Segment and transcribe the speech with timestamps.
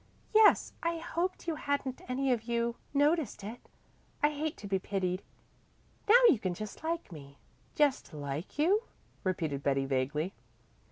[0.33, 3.69] "Yes, I hoped you hadn't any of you noticed it.
[4.23, 5.21] I hate to be pitied.
[6.09, 7.37] Now you can just like me."
[7.75, 8.81] "Just like you?"
[9.23, 10.33] repeated Betty vaguely.